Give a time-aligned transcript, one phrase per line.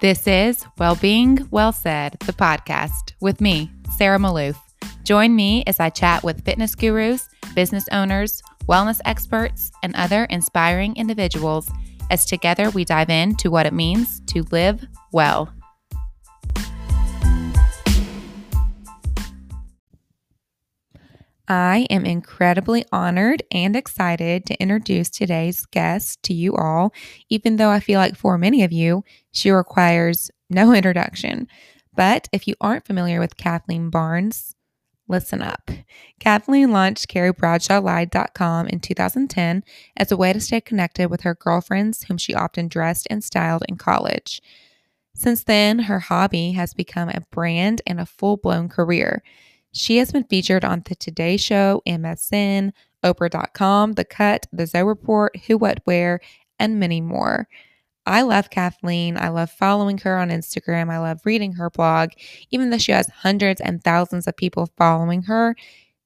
[0.00, 4.54] This is Wellbeing Well Said, the podcast with me, Sarah Maloof.
[5.02, 10.94] Join me as I chat with fitness gurus, business owners, wellness experts, and other inspiring
[10.94, 11.68] individuals
[12.12, 15.52] as together we dive into what it means to live well.
[21.48, 26.92] I am incredibly honored and excited to introduce today's guest to you all,
[27.30, 29.02] even though I feel like for many of you,
[29.32, 31.48] she requires no introduction.
[31.96, 34.54] But if you aren't familiar with Kathleen Barnes,
[35.08, 35.70] listen up.
[36.20, 39.64] Kathleen launched CarrieBradshawLied.com in 2010
[39.96, 43.64] as a way to stay connected with her girlfriends, whom she often dressed and styled
[43.70, 44.42] in college.
[45.14, 49.22] Since then, her hobby has become a brand and a full blown career.
[49.72, 52.72] She has been featured on The Today Show, MSN,
[53.04, 56.20] Oprah.com, The Cut, The Zoe Report, Who What Wear,
[56.58, 57.48] and many more.
[58.06, 59.18] I love Kathleen.
[59.18, 60.90] I love following her on Instagram.
[60.90, 62.10] I love reading her blog.
[62.50, 65.54] Even though she has hundreds and thousands of people following her,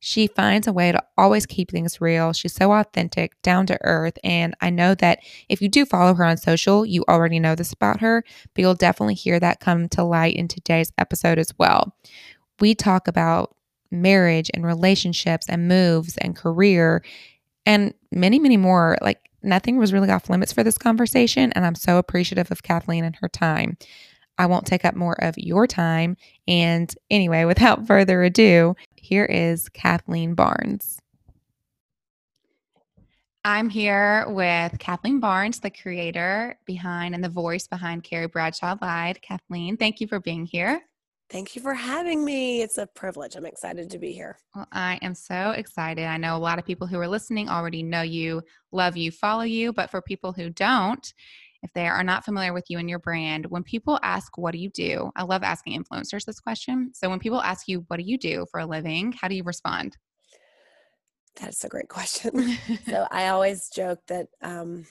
[0.00, 2.32] she finds a way to always keep things real.
[2.32, 4.18] She's so authentic, down to earth.
[4.24, 7.72] And I know that if you do follow her on social, you already know this
[7.72, 11.94] about her, but you'll definitely hear that come to light in today's episode as well
[12.60, 13.54] we talk about
[13.90, 17.04] marriage and relationships and moves and career
[17.66, 18.96] and many, many more.
[19.02, 21.52] Like nothing was really off limits for this conversation.
[21.52, 23.76] And I'm so appreciative of Kathleen and her time.
[24.38, 26.16] I won't take up more of your time.
[26.48, 30.98] And anyway, without further ado, here is Kathleen Barnes.
[33.44, 39.20] I'm here with Kathleen Barnes, the creator behind and the voice behind Carrie Bradshaw Lied.
[39.20, 40.80] Kathleen, thank you for being here.
[41.32, 42.60] Thank you for having me.
[42.60, 43.36] It's a privilege.
[43.36, 44.36] I'm excited to be here.
[44.54, 46.04] Well, I am so excited.
[46.04, 49.44] I know a lot of people who are listening already know you, love you, follow
[49.44, 51.10] you, but for people who don't,
[51.62, 54.58] if they are not familiar with you and your brand, when people ask, What do
[54.58, 55.10] you do?
[55.16, 56.90] I love asking influencers this question.
[56.92, 59.14] So when people ask you, What do you do for a living?
[59.18, 59.96] How do you respond?
[61.40, 62.58] That's a great question.
[62.86, 64.84] so I always joke that um,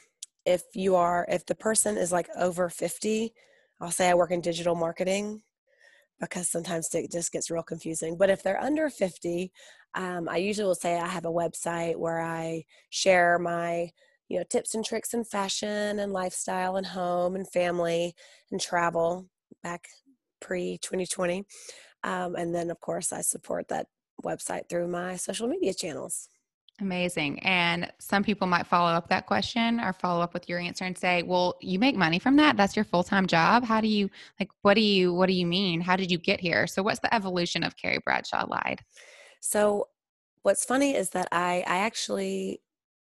[0.48, 3.32] if you are, if the person is like over 50,
[3.80, 5.44] I'll say I work in digital marketing
[6.22, 8.16] because sometimes it just gets real confusing.
[8.16, 9.52] But if they're under 50,
[9.96, 13.90] um, I usually will say I have a website where I share my
[14.30, 18.16] you know tips and tricks in fashion and lifestyle and home and family
[18.50, 19.28] and travel
[19.62, 19.90] back
[20.40, 21.44] pre 2020
[22.06, 23.88] um, and then of course i support that
[24.24, 26.30] website through my social media channels
[26.80, 27.40] Amazing.
[27.40, 30.98] And some people might follow up that question or follow up with your answer and
[30.98, 32.58] say, "Well, you make money from that?
[32.58, 33.64] That's your full-time job?
[33.64, 34.10] How do you
[34.40, 35.82] like what do you what do you mean?
[35.82, 38.82] How did you get here?" So what's the evolution of Carrie Bradshaw Lied?
[39.42, 39.90] So
[40.42, 42.62] what's funny is that I I actually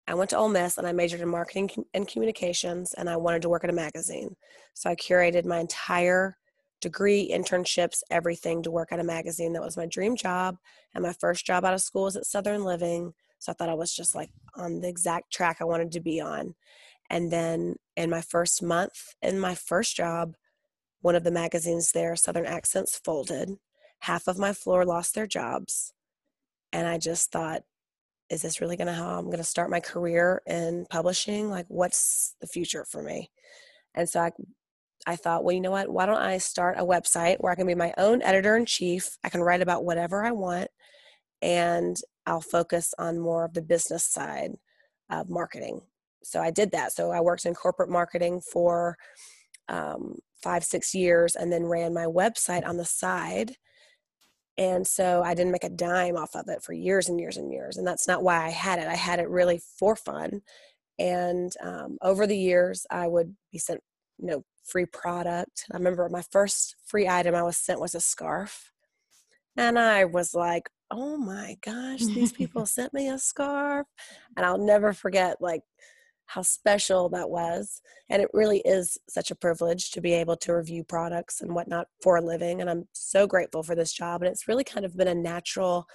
[0.09, 3.43] I went to Ole Miss and I majored in marketing and communications and I wanted
[3.43, 4.37] to work at a magazine.
[4.72, 6.38] So I curated my entire
[6.81, 9.53] degree, internships, everything to work at a magazine.
[9.53, 10.59] That was my dream job.
[10.94, 13.15] And my first job out of school was at Southern Living.
[13.38, 16.20] So I thought I was just like on the exact track I wanted to be
[16.20, 16.54] on.
[17.10, 20.34] And then in my first month, in my first job,
[21.00, 23.50] one of the magazines there, Southern Accents, folded.
[24.00, 25.92] Half of my floor lost their jobs.
[26.72, 27.62] And I just thought,
[28.28, 31.48] is this really going to how I'm going to start my career in publishing?
[31.48, 33.30] Like, what's the future for me?
[33.94, 34.32] And so I,
[35.06, 35.88] I thought, well, you know what?
[35.88, 39.16] Why don't I start a website where I can be my own editor in chief?
[39.22, 40.68] I can write about whatever I want.
[41.42, 44.52] And I'll focus on more of the business side
[45.10, 45.82] of marketing.
[46.22, 46.92] So I did that.
[46.92, 48.97] So I worked in corporate marketing for
[49.69, 53.52] um, five, six years and then ran my website on the side.
[54.58, 57.53] And so I didn't make a dime off of it for years and years and
[57.53, 57.76] years.
[57.76, 58.88] And that's not why I had it.
[58.88, 60.41] I had it really for fun.
[60.98, 63.80] And um, over the years, I would be sent,
[64.18, 65.66] you know, free product.
[65.72, 68.72] I remember my first free item I was sent was a scarf.
[69.56, 73.86] And I was like, oh my gosh, these people sent me a scarf.
[74.36, 75.62] And I'll never forget like
[76.27, 77.80] how special that was.
[78.10, 81.86] And it really is such a privilege to be able to review products and whatnot
[82.03, 82.60] for a living.
[82.60, 84.22] And I'm so grateful for this job.
[84.22, 85.86] And it's really kind of been a natural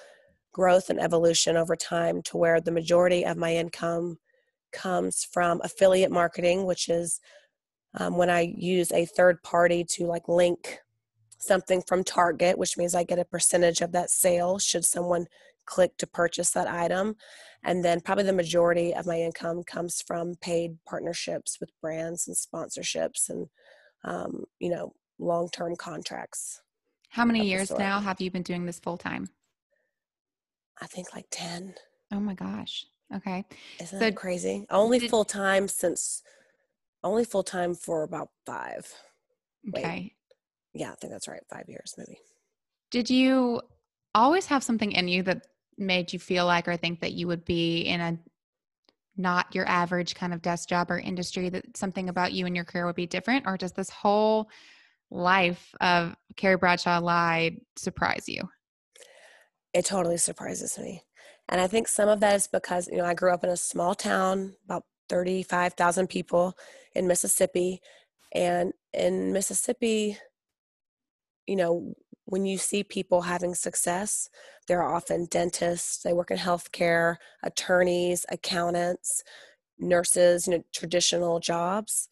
[0.54, 4.18] growth and evolution over time to where the majority of my income
[4.72, 7.20] comes from affiliate marketing, which is
[7.98, 10.80] um, when I use a third party to like link
[11.42, 15.26] something from Target, which means I get a percentage of that sale should someone
[15.66, 17.16] click to purchase that item.
[17.64, 22.36] And then probably the majority of my income comes from paid partnerships with brands and
[22.36, 23.48] sponsorships and,
[24.04, 26.62] um, you know, long term contracts.
[27.10, 29.30] How many years now have you been doing this full time?
[30.82, 31.76] I think like 10.
[32.12, 32.86] Oh my gosh.
[33.14, 33.46] Okay.
[33.80, 34.66] Isn't so that crazy?
[34.70, 36.24] Only full time since,
[37.04, 38.94] only full time for about five.
[39.66, 40.14] Wait.
[40.74, 41.42] Yeah, I think that's right.
[41.50, 42.20] Five years, maybe.
[42.92, 43.62] Did you
[44.16, 45.48] always have something in you that
[45.78, 48.18] made you feel like or think that you would be in a
[49.18, 52.66] not your average kind of desk job or industry that something about you and your
[52.66, 54.50] career would be different or does this whole
[55.10, 58.42] life of Carrie Bradshaw lied surprise you?
[59.74, 61.04] It totally surprises me.
[61.50, 63.58] And I think some of that is because, you know, I grew up in a
[63.58, 66.58] small town, about 35,000 people
[66.96, 67.82] in Mississippi.
[68.34, 70.18] And in Mississippi,
[71.48, 71.94] you know,
[72.26, 74.30] when you see people having success,
[74.68, 79.24] they're often dentists, they work in healthcare, attorneys, accountants,
[79.80, 82.08] nurses, you know, traditional jobs.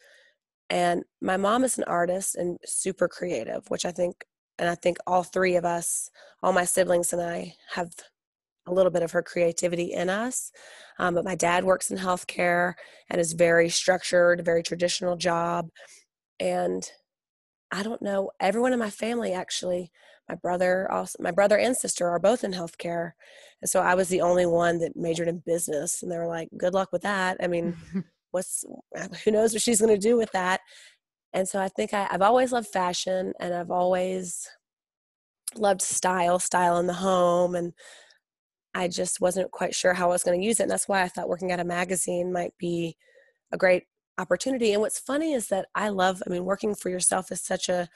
[0.70, 4.26] And my mom is an artist and super creative, which I think,
[4.58, 6.10] and I think all three of us,
[6.44, 7.92] all my siblings and I, have
[8.68, 10.52] a little bit of her creativity in us.
[11.00, 12.74] Um, but my dad works in healthcare
[13.10, 15.70] and is very structured, very traditional job.
[16.40, 16.84] And
[17.72, 19.92] I don't know, everyone in my family actually,
[20.28, 23.12] my brother also my brother and sister are both in healthcare.
[23.62, 26.50] And so I was the only one that majored in business and they were like,
[26.58, 27.38] good luck with that.
[27.42, 27.76] I mean,
[28.32, 28.64] what's
[29.24, 30.62] who knows what she's gonna do with that.
[31.34, 34.48] And so I think I, I've always loved fashion and I've always
[35.56, 37.74] loved style, style in the home and
[38.74, 40.64] I just wasn't quite sure how I was going to use it.
[40.64, 42.96] And that's why I thought working at a magazine might be
[43.52, 43.84] a great
[44.20, 44.74] opportunity.
[44.74, 47.88] And what's funny is that I love, I mean, working for yourself is such a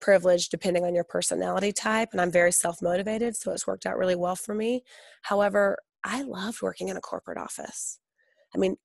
[0.00, 2.10] privilege depending on your personality type.
[2.12, 3.36] And I'm very self motivated.
[3.36, 4.82] So it's worked out really well for me.
[5.22, 7.98] However, I loved working in a corporate office.
[8.54, 8.76] I mean,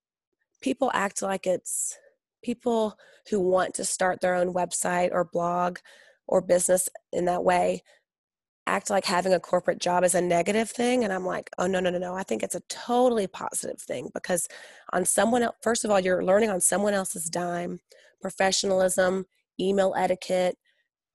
[0.61, 1.97] people act like it's
[2.43, 2.97] people
[3.29, 5.77] who want to start their own website or blog
[6.27, 7.83] or business in that way
[8.69, 11.79] act like having a corporate job is a negative thing and i'm like oh no
[11.79, 14.47] no no no i think it's a totally positive thing because
[14.93, 17.79] on someone else first of all you're learning on someone else's dime
[18.21, 19.25] professionalism
[19.59, 20.55] email etiquette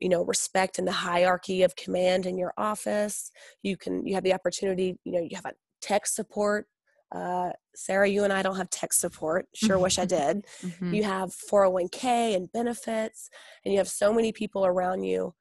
[0.00, 3.30] you know respect in the hierarchy of command in your office
[3.62, 6.66] you can you have the opportunity you know you have a tech support
[7.14, 10.92] uh, sarah you and i don't have tech support sure wish i did Mhm.
[10.96, 13.30] you have 401k and benefits
[13.64, 15.32] and you have so many people around you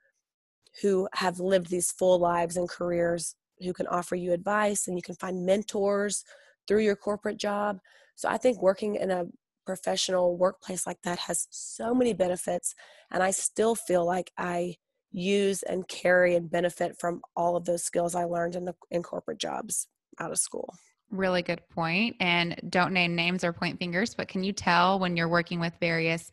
[0.82, 5.04] who have lived these full lives and careers who can offer you advice and you
[5.04, 6.24] can find mentors
[6.68, 7.80] through your corporate job.
[8.16, 9.26] So I think working in a
[9.66, 12.76] professional workplace like that has so many benefits
[13.12, 14.76] and I still feel like I
[15.12, 19.04] use and carry and benefit from all of those skills I learned in the in
[19.04, 19.88] corporate jobs
[20.20, 20.74] out of school.
[21.12, 22.16] Really good point.
[22.20, 25.74] And don't name names or point fingers, but can you tell when you're working with
[25.80, 26.32] various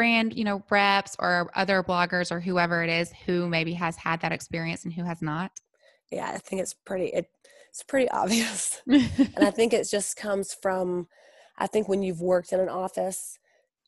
[0.00, 4.18] brand, you know, reps or other bloggers or whoever it is who maybe has had
[4.22, 5.52] that experience and who has not?
[6.10, 7.28] Yeah, I think it's pretty it,
[7.68, 8.80] it's pretty obvious.
[8.86, 11.06] and I think it just comes from
[11.58, 13.38] I think when you've worked in an office,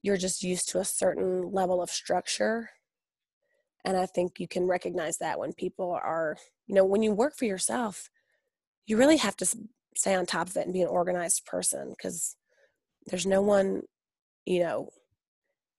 [0.03, 2.69] you're just used to a certain level of structure.
[3.83, 6.37] And I think you can recognize that when people are,
[6.67, 8.11] you know, when you work for yourself,
[8.85, 9.47] you really have to
[9.97, 12.37] stay on top of it and be an organized person because
[13.07, 13.81] there's no one,
[14.45, 14.91] you know,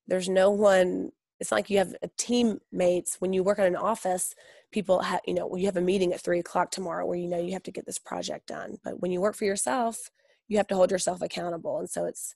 [0.07, 4.33] there's no one it's like you have a teammates when you work in an office
[4.71, 7.39] people have you know you have a meeting at three o'clock tomorrow where you know
[7.39, 10.09] you have to get this project done but when you work for yourself
[10.47, 12.35] you have to hold yourself accountable and so it's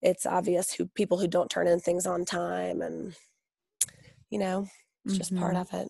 [0.00, 3.14] it's obvious who people who don't turn in things on time and
[4.30, 4.66] you know
[5.04, 5.60] it's just part Mhm.
[5.60, 5.88] of it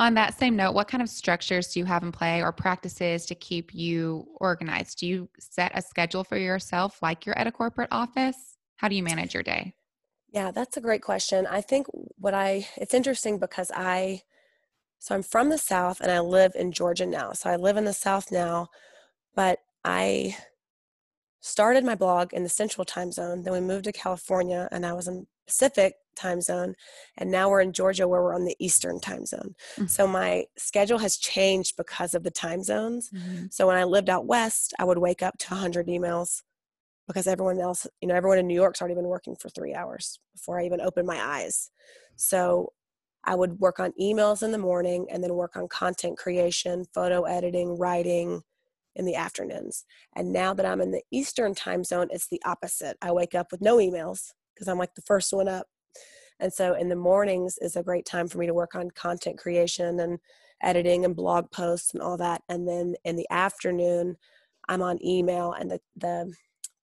[0.00, 3.26] On that same note, what kind of structures do you have in play or practices
[3.26, 4.98] to keep you organized?
[4.98, 8.56] Do you set a schedule for yourself like you're at a corporate office?
[8.76, 9.74] How do you manage your day?
[10.30, 11.86] Yeah that's a great question i think
[12.18, 14.20] what i it's interesting because i
[14.98, 17.84] so i'm from the south and i live in georgia now so i live in
[17.84, 18.68] the south now
[19.34, 20.36] but i
[21.40, 24.92] started my blog in the central time zone then we moved to california and i
[24.92, 26.74] was in pacific time zone
[27.16, 29.88] and now we're in georgia where we're on the eastern time zone Mm.
[29.88, 33.52] so my schedule has changed because of the time zones Mhm.
[33.52, 36.42] so when i lived out west i would wake up to 100 emails
[37.08, 40.20] because everyone else you know everyone in new york's already been working for three hours
[40.32, 41.70] before i even opened my eyes.
[42.14, 42.72] So
[43.24, 47.22] i would work on emails in the morning and then work on content creation photo
[47.24, 48.42] editing writing
[48.94, 49.84] in the afternoons.
[50.14, 52.96] And now that i'm in the eastern time zone it's the opposite.
[53.02, 55.66] I wake up with no emails because i'm like the first one up.
[56.40, 59.38] And so in the mornings is a great time for me to work on content
[59.38, 60.18] creation and
[60.62, 62.42] editing and blog posts and all that.
[62.48, 64.16] And then in the afternoon
[64.68, 66.32] i'm on email and the, the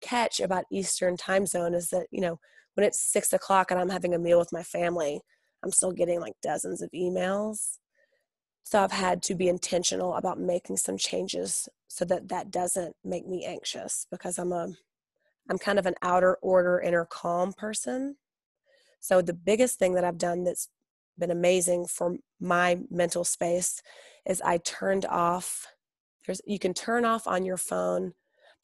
[0.05, 2.39] catch about eastern time zone is that you know
[2.75, 5.19] when it's six o'clock and i'm having a meal with my family
[5.63, 7.77] i'm still getting like dozens of emails.
[8.63, 13.27] So i've had to be intentional about making some changes so that that doesn't make
[13.27, 14.67] me anxious because i'm a
[15.49, 18.17] i'm kind of an outer order inner calm person.
[18.99, 20.67] So the biggest thing that I've done that's
[21.17, 23.81] been amazing for my mental space
[24.25, 25.67] is I turned off
[26.25, 28.13] there's you can turn off on your phone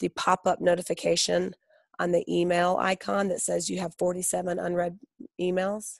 [0.01, 1.55] the pop-up notification
[1.99, 4.99] on the email icon that says you have 47 unread
[5.39, 5.99] emails.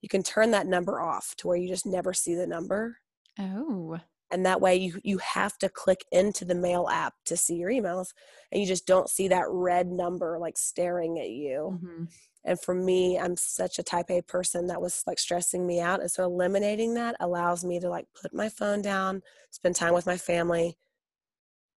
[0.00, 2.98] You can turn that number off to where you just never see the number.
[3.38, 3.98] Oh.
[4.30, 7.70] And that way you you have to click into the mail app to see your
[7.70, 8.08] emails
[8.50, 11.78] and you just don't see that red number like staring at you.
[11.80, 12.04] Mm-hmm.
[12.44, 16.00] And for me, I'm such a type A person that was like stressing me out.
[16.00, 20.06] And so eliminating that allows me to like put my phone down, spend time with
[20.06, 20.78] my family,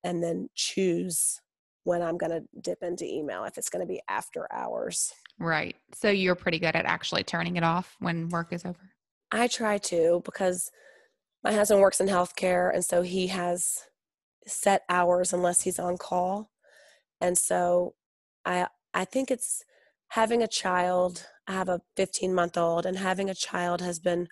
[0.04, 1.40] and then choose
[1.84, 5.14] when I'm going to dip into email if it's going to be after hours.
[5.40, 5.76] Right.
[5.94, 8.92] So you're pretty good at actually turning it off when work is over.
[9.32, 10.70] I try to because
[11.44, 13.84] my husband works in healthcare and so he has
[14.46, 16.52] set hours unless he's on call.
[17.22, 17.96] And so
[18.46, 19.64] I I think it's
[20.10, 24.28] having a child, I have a 15 month old, and having a child has been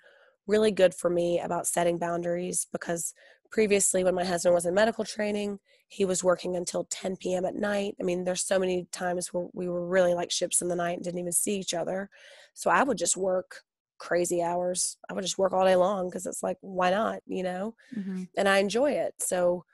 [0.46, 3.12] really good for me about setting boundaries because
[3.50, 7.44] previously when my husband was in medical training, he was working until 10 p.m.
[7.44, 7.94] at night.
[8.00, 10.96] I mean, there's so many times where we were really like ships in the night
[10.96, 12.10] and didn't even see each other.
[12.54, 13.62] So I would just work
[13.98, 14.96] crazy hours.
[15.08, 17.74] I would just work all day long because it's like, why not, you know?
[17.96, 18.24] Mm-hmm.
[18.36, 19.14] And I enjoy it.
[19.18, 19.64] So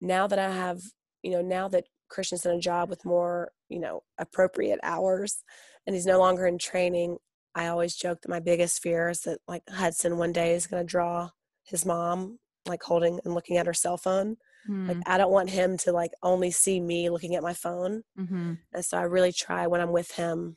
[0.00, 0.82] now that I have,
[1.22, 5.42] you know, now that Christian's in a job with more, you know, appropriate hours
[5.86, 7.16] and he's no longer in training,
[7.54, 10.82] I always joke that my biggest fear is that like Hudson one day is going
[10.82, 11.30] to draw
[11.64, 14.36] his mom like holding and looking at her cell phone.
[14.68, 14.88] Mm.
[14.88, 18.02] Like I don't want him to like only see me looking at my phone.
[18.18, 18.54] Mm-hmm.
[18.72, 20.56] And so I really try when I'm with him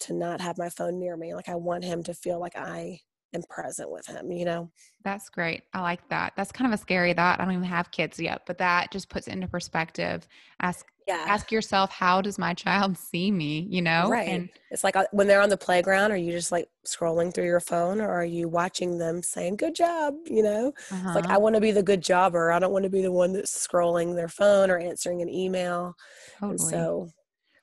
[0.00, 1.34] to not have my phone near me.
[1.34, 3.00] Like I want him to feel like I
[3.34, 4.70] am present with him, you know?
[5.04, 5.62] That's great.
[5.72, 6.32] I like that.
[6.36, 7.40] That's kind of a scary thought.
[7.40, 10.26] I don't even have kids yet, but that just puts into perspective.
[10.60, 11.24] Ask yeah.
[11.28, 13.66] ask yourself, how does my child see me?
[13.70, 14.08] You know?
[14.08, 14.28] Right.
[14.28, 17.46] And it's like uh, when they're on the playground, are you just like scrolling through
[17.46, 20.14] your phone or are you watching them saying, good job?
[20.26, 20.72] You know?
[20.90, 21.14] Uh-huh.
[21.14, 22.50] like, I want to be the good jobber.
[22.50, 25.94] I don't want to be the one that's scrolling their phone or answering an email.
[26.40, 26.52] Totally.
[26.52, 27.08] And so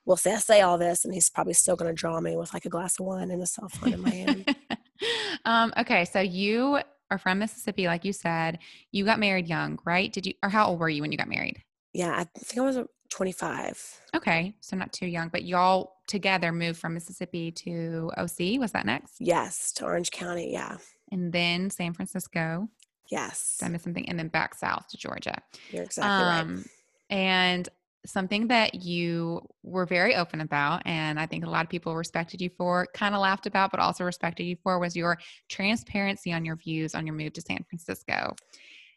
[0.06, 2.54] we'll say, I say all this and he's probably still going to draw me with
[2.54, 4.56] like a glass of wine and a cell phone in my hand.
[5.46, 6.06] um, okay.
[6.06, 6.80] So you
[7.12, 8.60] are from Mississippi, like you said.
[8.92, 10.12] You got married young, right?
[10.12, 11.62] Did you, or how old were you when you got married?
[11.94, 12.80] Yeah, I think I was
[13.14, 14.02] 25.
[14.16, 18.60] Okay, so not too young, but y'all together moved from Mississippi to OC.
[18.60, 19.18] Was that next?
[19.20, 20.52] Yes, to Orange County.
[20.52, 20.78] Yeah.
[21.12, 22.68] And then San Francisco.
[23.12, 23.58] Yes.
[23.60, 24.10] Did I miss something?
[24.10, 25.38] And then back south to Georgia.
[25.70, 26.66] You're exactly um, right.
[27.12, 27.70] And
[28.04, 32.42] something that you were very open about, and I think a lot of people respected
[32.42, 36.46] you for, kind of laughed about, but also respected you for, was your transparency on
[36.46, 38.36] your views on your move to San Francisco.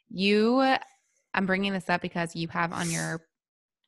[0.09, 0.77] You,
[1.35, 3.21] I'm bringing this up because you have on your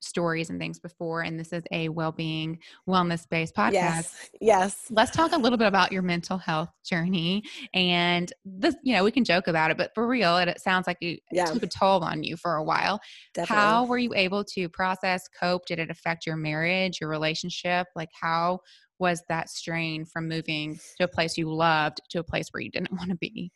[0.01, 3.73] stories and things before and this is a well-being wellness based podcast.
[3.73, 4.87] Yes yes.
[4.91, 7.43] Let's talk a little bit about your mental health journey
[7.75, 10.87] and this you know we can joke about it but for real it, it sounds
[10.87, 11.47] like it, yeah.
[11.47, 13.01] took a toll on you for a while.
[13.35, 13.63] Definitely.
[13.63, 15.67] how were you able to process cope?
[15.67, 17.87] Did it affect your marriage your relationship?
[17.95, 18.61] Like how
[18.99, 22.71] was that strain from moving to a place you loved to a place where you
[22.71, 23.51] didn't want to be?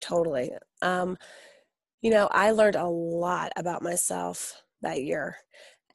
[0.00, 0.50] Totally.
[0.82, 1.16] Um
[2.04, 5.36] you know i learned a lot about myself that year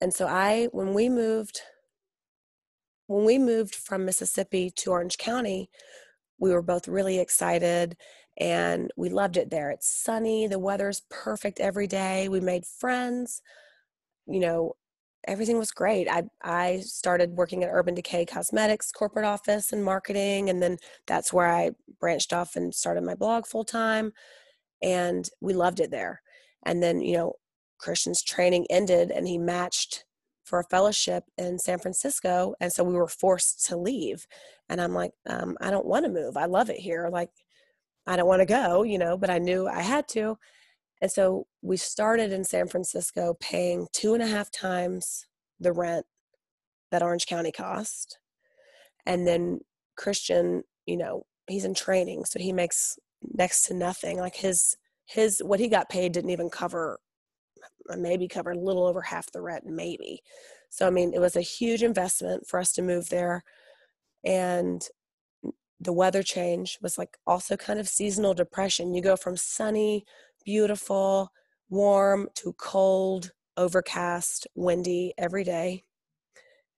[0.02, 1.62] and so I, when we moved,
[3.08, 5.70] when we moved from Mississippi to Orange County,
[6.40, 7.98] we were both really excited
[8.38, 9.72] and we loved it there.
[9.72, 12.30] It's sunny, the weather's perfect every day.
[12.30, 13.42] We made friends.
[14.26, 14.76] You know,
[15.28, 16.08] everything was great.
[16.08, 20.78] I I started working at Urban Decay Cosmetics corporate office and marketing and then
[21.08, 24.14] that's where I branched off and started my blog full time
[24.82, 26.22] and we loved it there.
[26.66, 27.34] And then, you know,
[27.80, 30.06] Christian's training ended and he matched
[30.44, 32.56] for a fellowship in San Francisco.
[32.60, 34.26] And so we were forced to leave.
[34.68, 36.38] And I'm like, um, I don't want to move.
[36.38, 37.10] I love it here.
[37.12, 37.30] Like,
[38.08, 40.38] I don't want to go, you know, but I knew I had to.
[41.02, 45.26] And so we started in San Francisco paying two and a half times
[45.60, 46.06] the rent
[46.92, 48.18] that Orange County cost.
[49.06, 49.60] And then
[49.96, 54.20] Christian, you know, he's in training, so he makes next to nothing.
[54.20, 57.00] Like his his what he got paid didn't even cover
[57.98, 60.22] maybe covered a little over half the rent, maybe.
[60.70, 63.44] So, I mean, it was a huge investment for us to move there.
[64.24, 64.86] And
[65.80, 68.94] the weather change was like also kind of seasonal depression.
[68.94, 70.06] You go from sunny,
[70.46, 71.32] beautiful,
[71.70, 75.84] warm to cold, overcast, windy every day.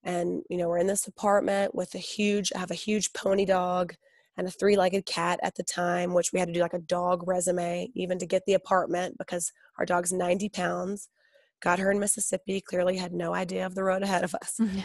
[0.04, 3.44] And, you know, we're in this apartment with a huge, I have a huge pony
[3.44, 3.94] dog
[4.36, 6.78] and a three legged cat at the time, which we had to do like a
[6.78, 11.08] dog resume even to get the apartment because our dog's 90 pounds.
[11.60, 14.56] Got her in Mississippi, clearly had no idea of the road ahead of us.
[14.60, 14.80] Mm-hmm.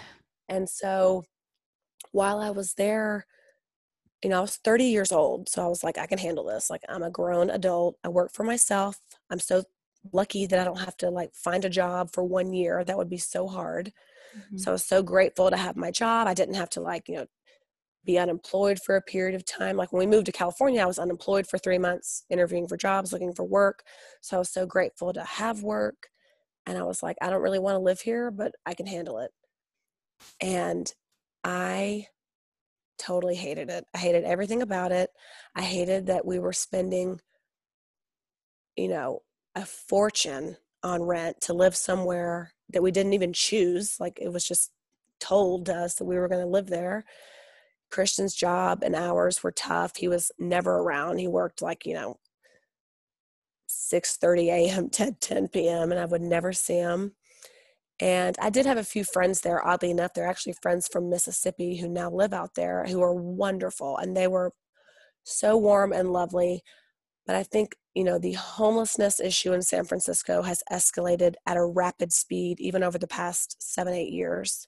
[0.50, 1.24] And so
[2.12, 3.26] while I was there,
[4.24, 5.50] you know, I was 30 years old.
[5.50, 6.70] So I was like, I can handle this.
[6.70, 7.98] Like, I'm a grown adult.
[8.04, 9.00] I work for myself.
[9.30, 9.64] I'm so
[10.14, 12.84] lucky that I don't have to like find a job for one year.
[12.84, 13.92] That would be so hard.
[14.36, 14.58] Mm-hmm.
[14.58, 16.28] So I was so grateful to have my job.
[16.28, 17.26] I didn't have to like, you know,
[18.08, 19.78] be unemployed for a period of time.
[19.78, 23.14] Like when we moved to California, I was unemployed for three months, interviewing for jobs,
[23.14, 23.84] looking for work.
[24.22, 26.08] So I was so grateful to have work.
[26.66, 29.20] And I was like, I don't really want to live here, but I can handle
[29.20, 29.32] it.
[30.42, 30.92] And
[31.44, 32.08] I
[32.98, 33.86] totally hated it.
[33.94, 35.12] I hated everything about it.
[35.56, 37.20] I hated that we were spending,
[38.76, 39.22] you know,
[39.56, 44.00] a fortune on rent to live somewhere that we didn't even choose.
[44.00, 44.72] Like it was just
[45.20, 47.06] told to us that we were going to live there.
[47.92, 49.98] Christian's job and hours were tough.
[49.98, 51.18] He was never around.
[51.18, 52.20] He worked like, you know,
[53.70, 54.90] 6:30 a.m.
[54.92, 55.92] to 10 p.m.
[55.92, 57.14] and I would never see him.
[58.00, 60.14] And I did have a few friends there, oddly enough.
[60.14, 63.98] They're actually friends from Mississippi who now live out there who are wonderful.
[63.98, 64.54] And they were
[65.24, 66.64] so warm and lovely.
[67.26, 71.66] But I think, you know, the homelessness issue in San Francisco has escalated at a
[71.66, 74.68] rapid speed, even over the past seven, eight years.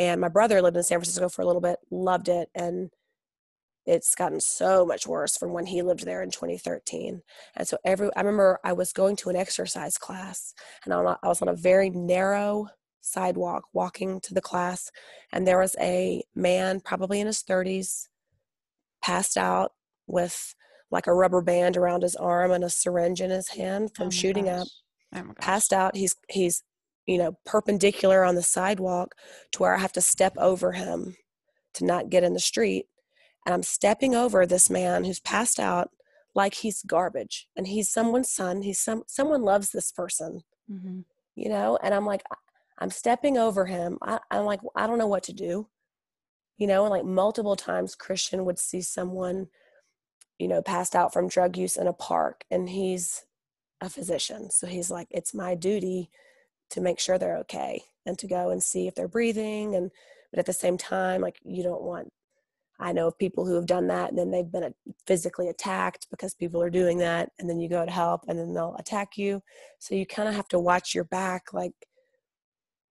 [0.00, 2.48] And my brother lived in San Francisco for a little bit, loved it.
[2.54, 2.88] And
[3.84, 7.22] it's gotten so much worse from when he lived there in 2013
[7.56, 10.52] and so every i remember i was going to an exercise class
[10.84, 12.68] and i was on a very narrow
[13.00, 14.92] sidewalk walking to the class
[15.32, 18.08] and there was a man probably in his 30s
[19.02, 19.72] passed out
[20.06, 20.54] with
[20.90, 24.10] like a rubber band around his arm and a syringe in his hand from oh
[24.10, 24.60] shooting gosh.
[24.60, 24.68] up
[25.16, 26.62] oh passed out he's he's
[27.10, 29.14] you know perpendicular on the sidewalk
[29.52, 31.16] to where i have to step over him
[31.74, 32.86] to not get in the street
[33.46, 35.90] and I'm stepping over this man who's passed out
[36.34, 38.62] like he's garbage and he's someone's son.
[38.62, 41.00] He's some someone loves this person, mm-hmm.
[41.34, 41.78] you know.
[41.82, 42.22] And I'm like,
[42.78, 43.98] I'm stepping over him.
[44.02, 45.68] I, I'm like, I don't know what to do,
[46.58, 46.82] you know.
[46.84, 49.48] And like multiple times, Christian would see someone,
[50.38, 53.24] you know, passed out from drug use in a park, and he's
[53.80, 56.10] a physician, so he's like, it's my duty
[56.70, 59.90] to make sure they're okay and to go and see if they're breathing and
[60.30, 62.12] but at the same time like you don't want
[62.80, 64.74] I know of people who have done that and then they've been
[65.06, 68.54] physically attacked because people are doing that and then you go to help and then
[68.54, 69.42] they'll attack you.
[69.78, 71.74] So you kind of have to watch your back like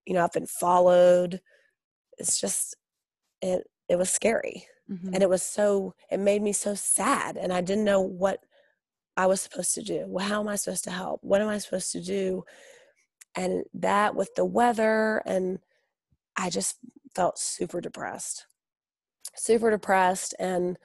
[0.05, 1.39] you know, I've been followed.
[2.17, 2.75] It's just
[3.41, 4.67] it it was scary.
[4.91, 5.13] Mm-hmm.
[5.13, 8.43] And it was so it made me so sad and I didn't know what
[9.17, 10.05] I was supposed to do.
[10.07, 11.19] Well, how am I supposed to help?
[11.23, 12.43] What am I supposed to do?
[13.39, 15.59] And that with the weather and
[16.35, 16.77] I just
[17.15, 18.45] felt super depressed
[19.35, 20.77] super depressed and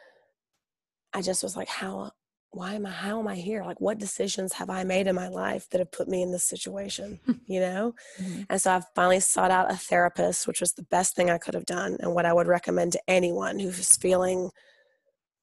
[1.12, 2.12] I just was like, how
[2.50, 3.64] why am I how am I here?
[3.64, 6.44] Like what decisions have I made in my life that have put me in this
[6.44, 7.18] situation?
[7.46, 7.94] you know?
[8.20, 8.42] Mm-hmm.
[8.48, 11.54] And so I finally sought out a therapist, which was the best thing I could
[11.54, 14.50] have done and what I would recommend to anyone who's feeling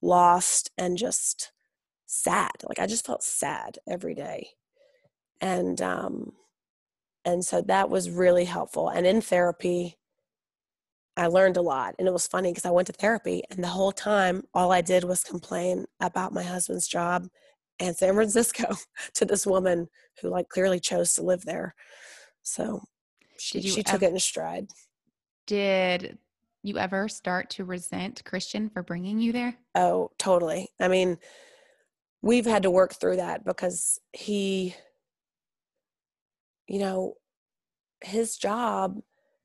[0.02, 1.52] lost and just
[2.06, 2.52] sad.
[2.67, 4.50] Like I just felt sad every day.
[5.41, 6.34] And um
[7.26, 8.90] and so that was really helpful.
[8.90, 9.98] And in therapy,
[11.18, 11.96] I learned a lot.
[12.00, 14.82] And it was funny because I went to therapy, and the whole time, all I
[14.82, 17.28] did was complain about my husband's job
[17.80, 18.76] and San Francisco
[19.16, 19.88] to this woman
[20.22, 21.76] who, like, clearly chose to live there.
[22.44, 22.82] So
[23.38, 24.68] she, she took ever, it in stride.
[25.48, 26.18] Did
[26.64, 29.56] you ever start to resent Christian for bringing you there?
[29.76, 30.70] Oh, totally.
[30.80, 31.18] I mean,
[32.22, 34.76] we've had to work through that because he,
[36.72, 37.16] you know,
[38.02, 38.98] his job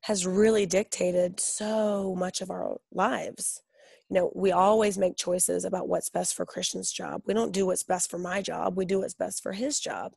[0.03, 3.61] has really dictated so much of our lives.
[4.09, 7.23] You know, we always make choices about what's best for Christian's job.
[7.27, 10.13] We don't do what's best for my job, we do what's best for his job.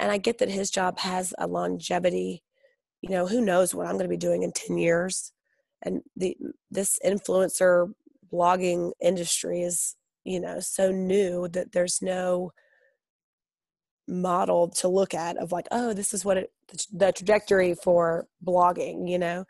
[0.00, 2.42] And I get that his job has a longevity.
[3.02, 5.32] You know, who knows what I'm going to be doing in 10 years.
[5.82, 6.38] And the
[6.70, 7.92] this influencer
[8.32, 12.52] blogging industry is, you know, so new that there's no
[14.08, 16.52] model to look at of like oh this is what it
[16.92, 19.44] the trajectory for blogging you know?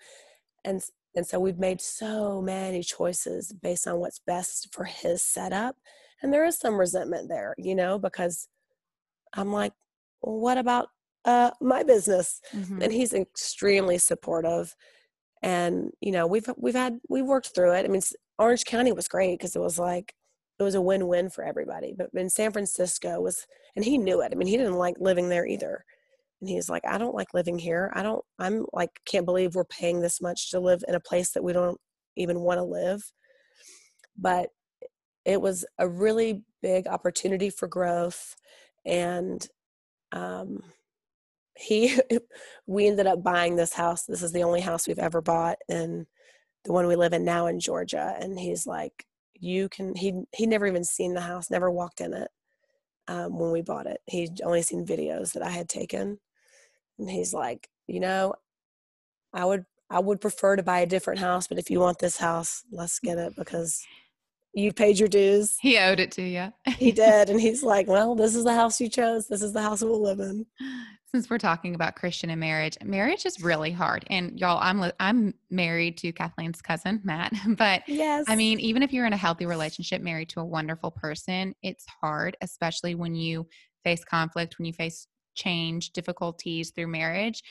[0.65, 0.83] And
[1.15, 5.77] and so we've made so many choices based on what's best for his setup
[6.23, 8.49] and there is some resentment there you know because
[9.35, 9.73] i'm like
[10.23, 10.89] well, what about
[11.25, 12.41] uh my business?
[12.55, 12.83] Mm-hmm.
[12.83, 14.75] and he's extremely supportive
[15.43, 17.85] and you know we've we've had we've worked through it.
[17.85, 18.03] I mean
[18.39, 20.15] orange county was great because it was like
[20.59, 24.33] it was a win-win for everybody but in san francisco was and he knew it
[24.33, 25.85] i mean he didn't like living there either.
[26.41, 27.91] And he's like i don't like living here.
[27.95, 31.31] I don't i'm like can't believe we're paying this much to live in a place
[31.33, 31.79] that we don't
[32.17, 33.03] even want to live.
[34.19, 34.51] But
[35.25, 38.37] it was a really big opportunity for growth
[38.85, 39.47] and
[40.13, 40.61] um
[41.57, 41.99] he
[42.67, 44.05] we ended up buying this house.
[44.05, 46.07] This is the only house we've ever bought And
[46.65, 48.15] the one we live in now in Georgia.
[48.21, 49.07] And he's like,
[49.41, 52.29] you can, he, he never even seen the house, never walked in it
[53.09, 54.01] um, when we bought it.
[54.07, 56.19] He'd only seen videos that I had taken.
[56.99, 58.35] And he's like, you know,
[59.33, 62.17] I would, I would prefer to buy a different house, but if you want this
[62.17, 63.85] house, let's get it because
[64.57, 65.57] you paid your dues.
[65.61, 66.51] He owed it to you.
[66.79, 67.29] he did.
[67.29, 69.29] And he's like, well, this is the house you chose.
[69.29, 70.47] This is the house we'll live in.
[71.13, 74.05] Since we're talking about Christian and marriage, marriage is really hard.
[74.11, 77.33] And y'all, I'm I'm married to Kathleen's cousin, Matt.
[77.57, 78.25] But yes.
[78.29, 81.85] I mean, even if you're in a healthy relationship, married to a wonderful person, it's
[82.01, 83.47] hard, especially when you
[83.85, 87.43] face conflict, when you face change, difficulties through marriage.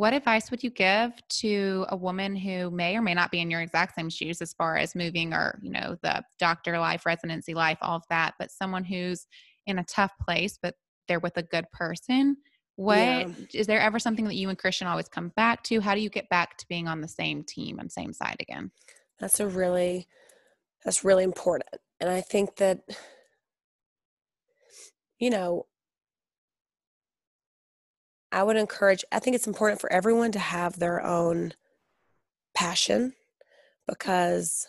[0.00, 3.50] What advice would you give to a woman who may or may not be in
[3.50, 7.52] your exact same shoes as far as moving or, you know, the doctor life, residency
[7.52, 9.26] life, all of that, but someone who's
[9.66, 10.74] in a tough place, but
[11.06, 12.38] they're with a good person?
[12.76, 13.28] What yeah.
[13.52, 15.82] is there ever something that you and Christian always come back to?
[15.82, 18.70] How do you get back to being on the same team and same side again?
[19.18, 20.08] That's a really
[20.82, 21.76] that's really important.
[22.00, 22.80] And I think that
[25.18, 25.66] you know,
[28.32, 31.54] I would encourage, I think it's important for everyone to have their own
[32.54, 33.14] passion
[33.88, 34.68] because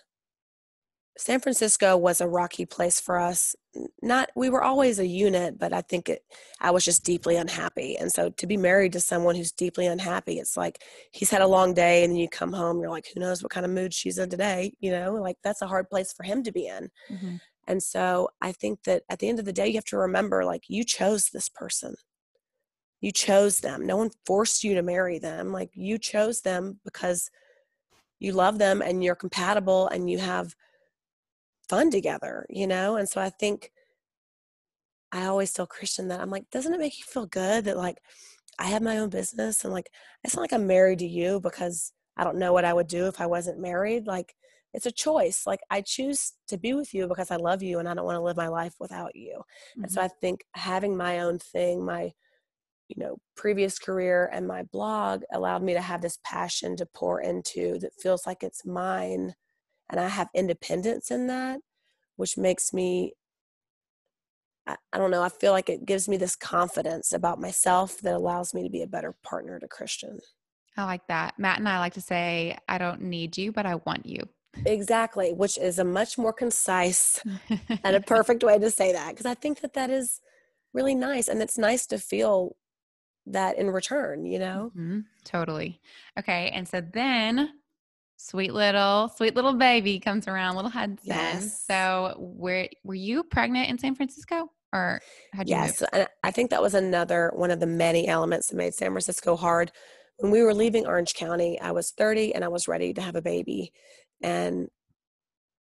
[1.18, 3.56] San Francisco was a rocky place for us.
[4.02, 6.24] Not we were always a unit, but I think it
[6.60, 7.96] I was just deeply unhappy.
[7.96, 11.48] And so to be married to someone who's deeply unhappy, it's like he's had a
[11.48, 13.94] long day and then you come home, you're like, who knows what kind of mood
[13.94, 15.14] she's in today, you know?
[15.14, 16.90] Like that's a hard place for him to be in.
[17.12, 17.36] Mm-hmm.
[17.68, 20.44] And so I think that at the end of the day you have to remember
[20.44, 21.96] like you chose this person
[23.02, 27.30] you chose them no one forced you to marry them like you chose them because
[28.20, 30.56] you love them and you're compatible and you have
[31.68, 33.72] fun together you know and so i think
[35.12, 37.98] i always tell christian that i'm like doesn't it make you feel good that like
[38.60, 39.90] i have my own business and like
[40.24, 43.08] it's not like i'm married to you because i don't know what i would do
[43.08, 44.36] if i wasn't married like
[44.74, 47.90] it's a choice like i choose to be with you because i love you and
[47.90, 49.84] i don't want to live my life without you mm-hmm.
[49.84, 50.06] and so mm-hmm.
[50.06, 52.12] i think having my own thing my
[52.96, 57.22] you know previous career and my blog allowed me to have this passion to pour
[57.22, 59.34] into that feels like it's mine
[59.90, 61.60] and i have independence in that
[62.18, 63.14] which makes me
[64.68, 68.16] I, I don't know i feel like it gives me this confidence about myself that
[68.16, 70.20] allows me to be a better partner to christian.
[70.78, 71.38] I like that.
[71.38, 74.22] Matt and i like to say i don't need you but i want you.
[74.66, 77.22] Exactly which is a much more concise
[77.84, 80.20] and a perfect way to say that because i think that that is
[80.74, 82.56] really nice and it's nice to feel
[83.34, 84.72] that in return, you know?
[84.76, 85.00] Mm-hmm.
[85.24, 85.80] Totally.
[86.18, 86.52] Okay.
[86.54, 87.50] And so then
[88.18, 90.98] sweet little, sweet little baby comes around, little Hudson.
[91.04, 91.64] Yes.
[91.66, 95.02] So were, were you pregnant in San Francisco or
[95.34, 95.84] had you Yes.
[95.92, 99.36] And I think that was another one of the many elements that made San Francisco
[99.36, 99.72] hard.
[100.18, 103.16] When we were leaving Orange County, I was 30 and I was ready to have
[103.16, 103.74] a baby.
[104.22, 104.70] And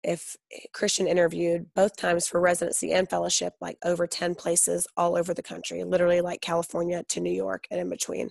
[0.03, 5.17] if eh, Christian interviewed both times for residency and fellowship, like over 10 places all
[5.17, 8.29] over the country, literally like California to New York and in between.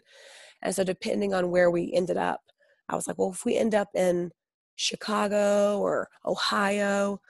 [0.62, 2.40] And so, depending on where we ended up,
[2.88, 4.30] I was like, well, if we end up in
[4.76, 7.20] Chicago or Ohio,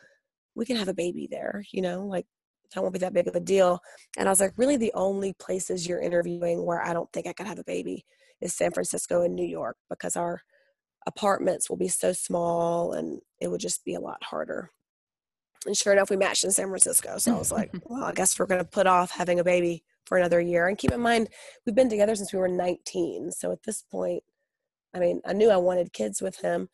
[0.55, 2.27] we can have a baby there, you know, like
[2.75, 3.81] that won't be that big of a deal.
[4.17, 7.33] And I was like, really, the only places you're interviewing where I don't think I
[7.33, 8.05] could have a baby
[8.41, 10.43] is San Francisco and New York because our
[11.07, 14.71] apartments will be so small and it would just be a lot harder.
[15.67, 17.19] And sure enough, we matched in San Francisco.
[17.19, 19.85] So I was like, well, I guess we're going to put off having a baby
[20.07, 20.69] for another year.
[20.69, 21.29] And keep in mind,
[21.65, 23.31] we've been together since we were 19.
[23.33, 24.23] So at this point,
[24.95, 26.69] I mean, I knew I wanted kids with him.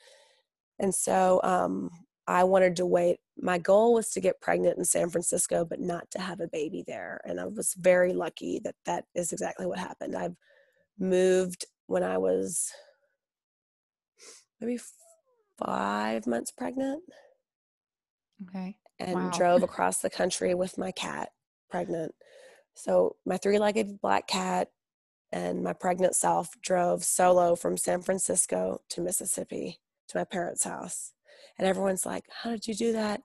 [0.78, 1.90] And so um,
[2.26, 3.18] I wanted to wait.
[3.38, 6.84] My goal was to get pregnant in San Francisco, but not to have a baby
[6.86, 7.20] there.
[7.24, 10.16] And I was very lucky that that is exactly what happened.
[10.16, 10.36] I've
[10.98, 12.72] moved when I was
[14.60, 14.78] maybe
[15.58, 17.02] five months pregnant.
[18.48, 18.76] Okay.
[18.98, 19.30] And wow.
[19.30, 21.30] drove across the country with my cat
[21.70, 22.14] pregnant.
[22.74, 24.68] So my three legged black cat
[25.32, 31.12] and my pregnant self drove solo from San Francisco to Mississippi to my parents' house.
[31.58, 33.22] And everyone's like, How did you do that?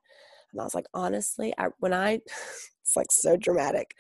[0.52, 2.22] And I was like, honestly, I when I
[2.82, 3.96] it's like so dramatic.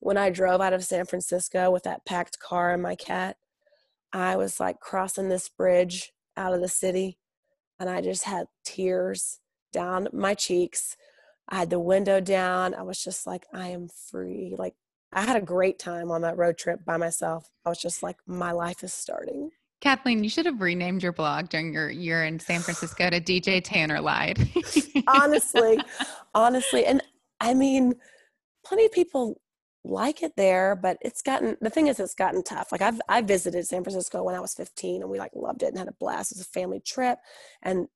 [0.00, 3.36] When I drove out of San Francisco with that packed car and my cat,
[4.12, 7.18] I was like crossing this bridge out of the city
[7.82, 9.40] and I just had tears
[9.72, 10.96] down my cheeks.
[11.48, 12.74] I had the window down.
[12.74, 14.54] I was just like, I am free.
[14.56, 14.74] Like,
[15.12, 17.50] I had a great time on that road trip by myself.
[17.66, 19.50] I was just like, my life is starting.
[19.80, 23.60] Kathleen, you should have renamed your blog during your year in San Francisco to DJ
[23.62, 24.38] Tanner Lied.
[25.08, 25.76] honestly,
[26.36, 26.86] honestly.
[26.86, 27.02] And
[27.40, 27.94] I mean,
[28.64, 29.40] plenty of people
[29.84, 32.70] like it there, but it's gotten the thing is it's gotten tough.
[32.72, 35.68] Like I've I visited San Francisco when I was 15 and we like loved it
[35.68, 36.32] and had a blast.
[36.32, 37.18] It was a family trip.
[37.62, 37.88] And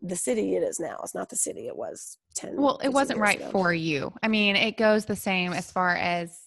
[0.00, 0.98] the city it is now.
[1.02, 2.56] It's not the city it was 10.
[2.56, 3.50] Well, it wasn't right ago.
[3.50, 4.12] for you.
[4.22, 6.40] I mean, it goes the same as far as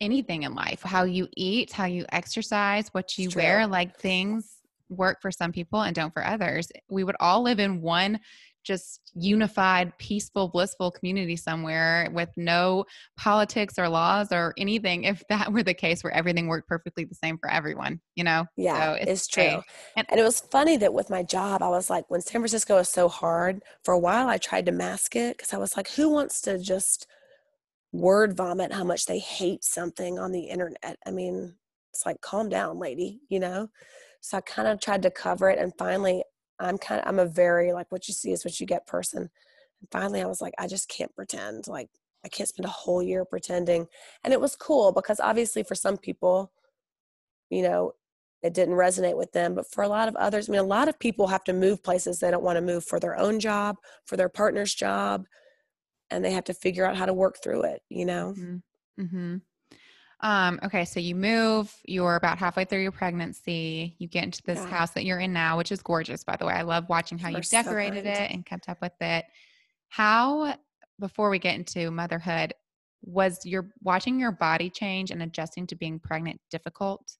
[0.00, 3.66] anything in life how you eat, how you exercise, what you wear.
[3.66, 4.55] Like things
[4.88, 6.68] work for some people and don't for others.
[6.88, 8.20] We would all live in one
[8.66, 12.84] just unified, peaceful, blissful community somewhere with no
[13.16, 17.14] politics or laws or anything if that were the case where everything worked perfectly the
[17.14, 18.44] same for everyone, you know?
[18.56, 19.42] Yeah, So it's, true.
[19.44, 19.62] okay.
[19.96, 22.76] And, And- it was funny that with my job, I was like, when San Francisco
[22.78, 25.90] is so hard, for a while I tried to mask it because I was like,
[25.92, 27.06] who wants to just
[27.92, 30.98] word vomit how much they hate something on the internet?
[31.06, 31.54] I mean,
[31.92, 33.68] it's like, calm down, lady, you know?
[34.26, 35.60] So I kind of tried to cover it.
[35.60, 36.24] And finally,
[36.58, 39.30] I'm kind of, I'm a very like, what you see is what you get person.
[39.80, 41.68] And finally, I was like, I just can't pretend.
[41.68, 41.90] Like,
[42.24, 43.86] I can't spend a whole year pretending.
[44.24, 46.50] And it was cool because obviously for some people,
[47.50, 47.92] you know,
[48.42, 49.54] it didn't resonate with them.
[49.54, 51.84] But for a lot of others, I mean, a lot of people have to move
[51.84, 55.24] places they don't want to move for their own job, for their partner's job,
[56.10, 58.34] and they have to figure out how to work through it, you know?
[58.36, 59.36] Mm-hmm.
[60.20, 64.58] Um, okay, so you move, you're about halfway through your pregnancy, you get into this
[64.58, 64.66] Yeah.
[64.66, 66.54] house that you're in now, which is gorgeous, by the way.
[66.54, 68.16] I love watching how We're so decorated kind.
[68.16, 69.26] it and kept up with it.
[69.88, 70.56] How,
[70.98, 72.54] before we get into motherhood,
[73.02, 77.16] was your watching your body change and adjusting to being pregnant difficult?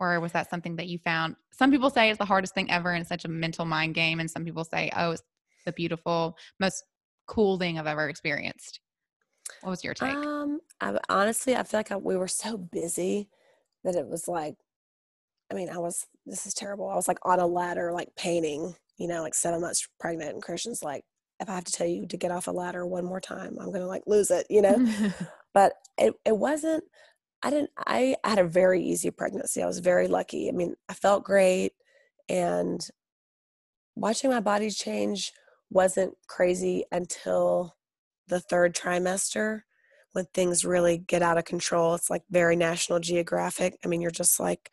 [0.00, 1.36] Or was that something that you found?
[1.52, 4.18] Some people say it's the hardest thing ever and such a mental mind game.
[4.18, 5.22] And some people say, oh, it's
[5.64, 6.82] the beautiful, most
[7.26, 8.80] cool thing I've ever experienced.
[9.62, 10.14] What was your take?
[10.14, 13.28] Um, I honestly, I feel like I, we were so busy
[13.84, 14.56] that it was like,
[15.50, 16.88] I mean, I was, this is terrible.
[16.88, 20.32] I was like on a ladder, like painting, you know, like seven months pregnant.
[20.32, 21.04] And Christian's like,
[21.40, 23.68] if I have to tell you to get off a ladder one more time, I'm
[23.68, 24.86] going to like lose it, you know?
[25.54, 26.84] but it, it wasn't
[27.42, 30.74] i didn't I, I had a very easy pregnancy i was very lucky i mean
[30.88, 31.72] i felt great
[32.28, 32.86] and
[33.94, 35.32] watching my body change
[35.70, 37.76] wasn't crazy until
[38.28, 39.60] the third trimester
[40.12, 41.94] when things really get out of control.
[41.94, 43.76] It's like very national geographic.
[43.84, 44.70] I mean you're just like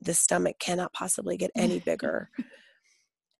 [0.00, 2.30] the stomach cannot possibly get any bigger.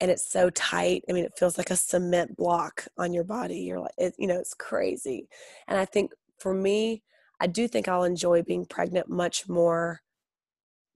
[0.00, 1.02] And it's so tight.
[1.08, 3.60] I mean it feels like a cement block on your body.
[3.60, 5.28] You're like it, you know it's crazy.
[5.66, 7.02] And i think for me
[7.40, 10.00] i do think i'll enjoy being pregnant much more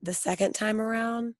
[0.02, 1.34] the second time around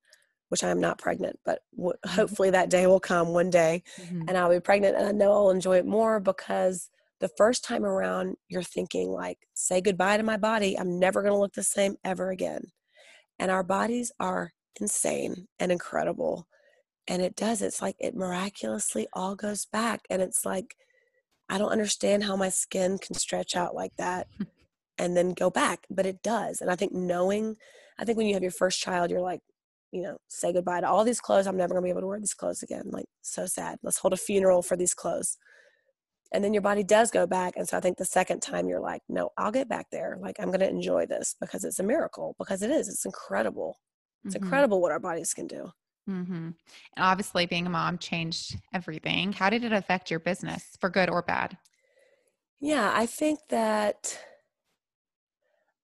[0.53, 2.11] which i'm not pregnant but w- Mhm.
[2.11, 4.25] hopefully that day will come one day Mhm.
[4.27, 7.83] and i'll be pregnant and i know i'll enjoy it more because the first time
[7.83, 11.63] around you're thinking like say goodbye to my body i'm never going to look the
[11.63, 12.61] same ever again
[13.39, 16.47] and our bodies are insane and incredible
[17.07, 20.75] and it does it's like it miraculously all goes back and it's like
[21.49, 24.27] i don't understand how my skin can stretch out like that
[24.99, 27.55] and then go back but it does and i think knowing
[27.99, 29.41] i think when you have your first child you're like
[29.93, 31.47] you know say goodbye to all these clothes.
[31.47, 32.85] I'm never going to be able to wear these clothes again.
[32.91, 33.77] Like so sad.
[33.83, 35.37] Let's hold a funeral for these clothes.
[36.33, 37.53] And then your body does go back.
[37.55, 40.17] And so i think the second time you're like no i'll get back there.
[40.19, 42.89] Like i'm going to enjoy this because it's a miracle because it is.
[42.89, 43.79] It's incredible.
[44.25, 44.41] It's Mhm.
[44.43, 45.71] incredible what our bodies can do.
[46.09, 46.33] Mm-hmm.
[46.33, 46.55] And
[46.97, 49.31] obviously, being a mom changed everything.
[49.31, 51.57] How did it affect your business for good or bad?
[52.59, 54.19] Yeah, I think that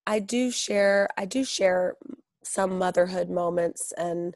[0.08, 1.96] I do share I do share
[2.50, 4.36] some motherhood moments and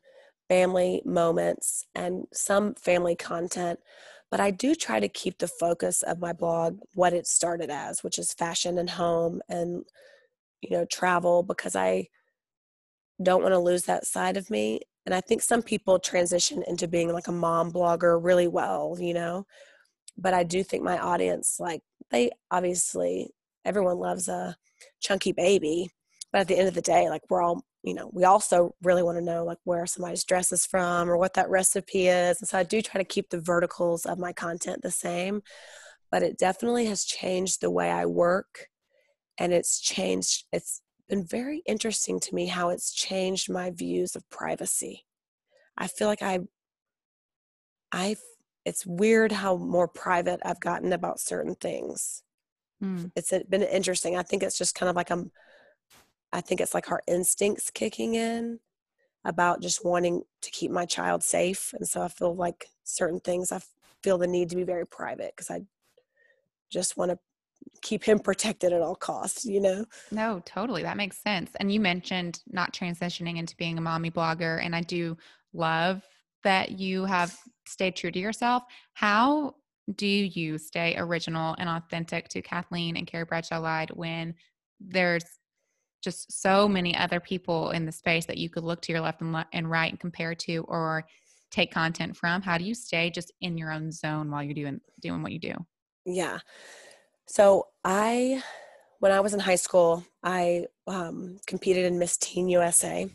[0.49, 3.79] family moments and some family content,
[4.29, 8.03] but I do try to keep the focus of my blog what it started as,
[8.03, 9.85] which is fashion and home and
[10.63, 12.07] you know, travel because I
[13.21, 14.81] don't want to lose that side of me.
[15.05, 19.13] And I think some people transition into being like a mom blogger really well, you
[19.13, 19.45] know.
[20.17, 23.29] But I do think my audience, like, they obviously,
[23.65, 24.55] everyone loves a
[25.01, 25.89] chunky baby.
[26.31, 29.03] But at the end of the day, like, we're all, you know, we also really
[29.03, 32.39] want to know, like, where somebody's dress is from or what that recipe is.
[32.39, 35.41] And so I do try to keep the verticals of my content the same.
[36.09, 38.67] But it definitely has changed the way I work.
[39.37, 44.29] And it's changed, it's been very interesting to me how it's changed my views of
[44.29, 45.05] privacy.
[45.77, 46.39] I feel like I
[47.91, 48.15] I
[48.65, 52.23] it's weird how more private I've gotten about certain things.
[52.81, 53.11] Mm.
[53.15, 54.15] It's been interesting.
[54.15, 55.31] I think it's just kind of like I'm
[56.33, 58.59] I think it's like our instincts kicking in
[59.23, 63.51] about just wanting to keep my child safe and so I feel like certain things
[63.51, 63.61] I
[64.03, 65.61] feel the need to be very private because I
[66.69, 67.19] just want to
[67.81, 69.85] keep him protected at all costs, you know.
[70.11, 70.83] No, totally.
[70.83, 71.51] That makes sense.
[71.59, 74.63] And you mentioned not transitioning into being a mommy blogger.
[74.63, 75.15] And I do
[75.53, 76.03] love
[76.43, 78.63] that you have stayed true to yourself.
[78.93, 79.55] How
[79.95, 84.33] do you stay original and authentic to Kathleen and Carrie Bradshaw Lied when
[84.79, 85.23] there's
[86.03, 89.21] just so many other people in the space that you could look to your left
[89.21, 91.05] and, le- and right and compare to or
[91.51, 92.41] take content from?
[92.41, 95.39] How do you stay just in your own zone while you're doing doing what you
[95.39, 95.53] do?
[96.05, 96.39] Yeah.
[97.27, 98.43] So I,
[98.99, 103.09] when I was in high school, I um, competed in Miss Teen USA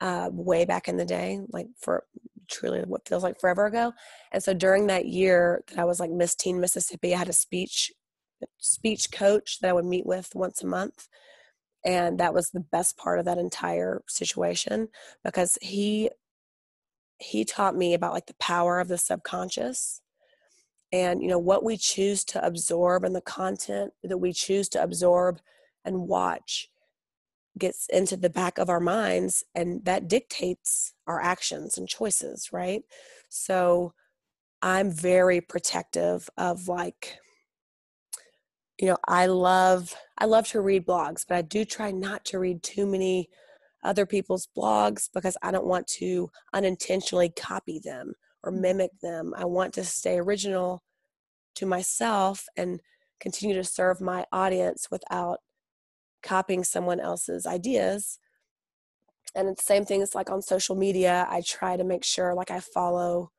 [0.00, 2.04] uh, way back in the day, like for
[2.48, 3.92] truly what feels like forever ago.
[4.32, 7.32] And so during that year that I was like Miss Teen Mississippi, I had a
[7.32, 7.92] speech
[8.58, 11.08] speech coach that I would meet with once a month.
[11.84, 14.88] And that was the best part of that entire situation
[15.24, 16.10] because he
[17.18, 20.00] he taught me about like the power of the subconscious
[20.92, 24.82] and you know what we choose to absorb and the content that we choose to
[24.82, 25.38] absorb
[25.84, 26.70] and watch
[27.58, 32.82] gets into the back of our minds and that dictates our actions and choices right?
[33.28, 33.92] So
[34.62, 37.18] i'm very protective of like
[38.80, 42.38] you know i love i love to read blogs but i do try not to
[42.38, 43.28] read too many
[43.84, 48.60] other people's blogs because i don't want to unintentionally copy them or mm.
[48.60, 50.82] mimic them i want to stay original
[51.54, 52.80] to myself and
[53.20, 55.40] continue to serve my audience without
[56.22, 58.18] copying someone else's ideas
[59.34, 62.34] and it's the same thing as like on social media i try to make sure
[62.34, 63.30] like i follow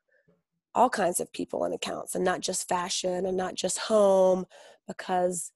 [0.74, 4.46] all kinds of people and accounts and not just fashion and not just home
[4.88, 5.52] because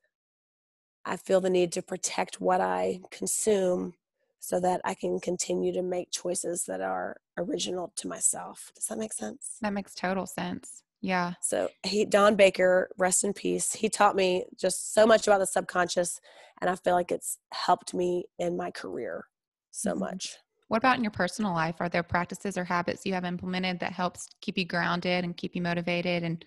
[1.06, 3.94] i feel the need to protect what i consume
[4.40, 8.98] so that i can continue to make choices that are original to myself does that
[8.98, 11.34] make sense that makes total sense yeah.
[11.40, 13.74] So he Don Baker, rest in peace.
[13.74, 16.20] He taught me just so much about the subconscious
[16.62, 19.28] and I feel like it's helped me in my career
[19.72, 20.00] so mm-hmm.
[20.00, 20.38] much.
[20.68, 21.76] What about in your personal life?
[21.80, 25.56] Are there practices or habits you have implemented that helps keep you grounded and keep
[25.56, 26.44] you motivated and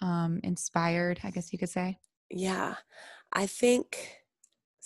[0.00, 1.98] um, inspired, I guess you could say?
[2.30, 2.76] Yeah.
[3.32, 4.18] I think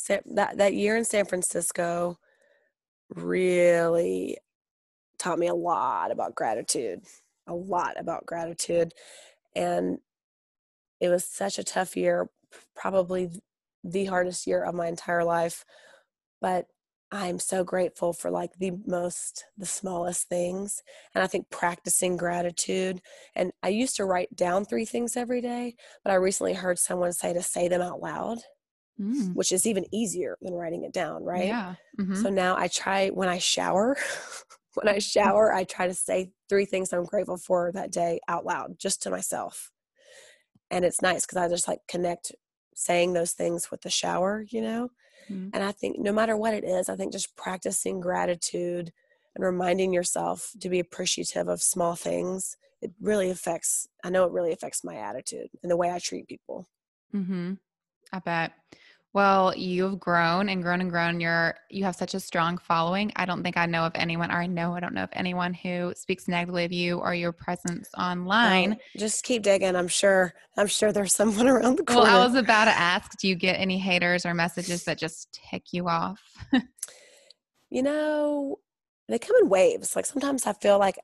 [0.06, 2.18] that that year in San Francisco
[3.10, 4.38] really
[5.18, 7.02] taught me a lot about gratitude
[7.48, 8.94] a lot about gratitude.
[9.56, 9.98] And
[11.00, 12.28] it was such a tough year,
[12.76, 13.30] probably
[13.82, 15.64] the hardest year of my entire life.
[16.40, 16.66] But
[17.10, 20.82] I'm so grateful for like the most, the smallest things.
[21.14, 23.00] And I think practicing gratitude.
[23.34, 27.12] And I used to write down three things every day, but I recently heard someone
[27.12, 28.38] say to say them out loud.
[29.00, 29.36] Mm.
[29.36, 31.46] Which is even easier than writing it down, right?
[31.46, 31.76] Yeah.
[32.00, 32.16] Mm-hmm.
[32.16, 33.96] So now I try when I shower,
[34.74, 38.44] when I shower, I try to say three things I'm grateful for that day out
[38.44, 39.70] loud, just to myself.
[40.68, 42.32] And it's nice because I just like connect
[42.74, 44.88] saying those things with the shower, you know?
[45.30, 45.50] Mm-hmm.
[45.52, 48.92] And I think no matter what it is, I think just practicing gratitude
[49.34, 54.32] and reminding yourself to be appreciative of small things, it really affects, I know it
[54.32, 56.66] really affects my attitude and the way I treat people.
[57.14, 57.54] Mm-hmm.
[58.12, 58.52] I bet.
[59.14, 61.18] Well, you've grown and grown and grown.
[61.18, 63.10] You're you have such a strong following.
[63.16, 65.54] I don't think I know of anyone, or I know I don't know of anyone
[65.54, 68.76] who speaks negatively of you or your presence online.
[68.98, 69.76] Just keep digging.
[69.76, 70.34] I'm sure.
[70.58, 72.02] I'm sure there's someone around the corner.
[72.02, 73.18] Well, I was about to ask.
[73.18, 76.20] Do you get any haters or messages that just tick you off?
[77.70, 78.56] you know,
[79.08, 79.96] they come in waves.
[79.96, 80.98] Like sometimes I feel like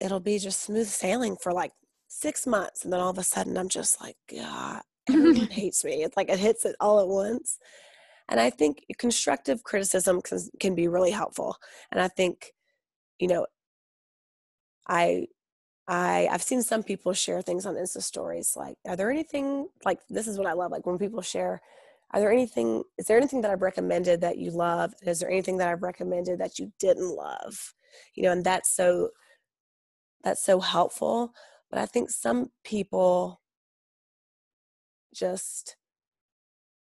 [0.00, 1.72] it'll be just smooth sailing for like
[2.08, 6.02] six months, and then all of a sudden I'm just like, God, everyone hates me.
[6.02, 7.58] It's like it hits it all at once.
[8.28, 11.56] And I think constructive criticism can, can be really helpful.
[11.92, 12.52] And I think,
[13.18, 13.46] you know,
[14.88, 15.26] I
[15.88, 20.00] I I've seen some people share things on Insta stories like, are there anything like
[20.08, 21.60] this is what I love, like when people share,
[22.12, 24.94] are there anything is there anything that I've recommended that you love?
[25.02, 27.74] Is there anything that I've recommended that you didn't love?
[28.14, 29.10] You know, and that's so
[30.24, 31.32] that's so helpful.
[31.70, 33.40] But I think some people
[35.16, 35.76] just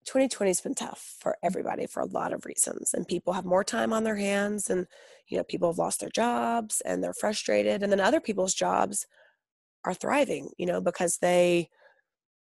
[0.05, 3.63] 2020 has been tough for everybody for a lot of reasons and people have more
[3.63, 4.87] time on their hands and
[5.27, 9.05] you know people have lost their jobs and they're frustrated and then other people's jobs
[9.85, 11.69] are thriving you know because they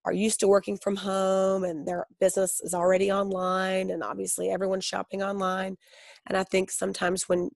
[0.04, 4.84] are used to working from home and their business is already online and obviously everyone's
[4.84, 5.76] shopping online
[6.28, 7.50] and i think sometimes when